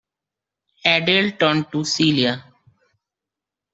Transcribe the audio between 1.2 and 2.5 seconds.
turned to Celia.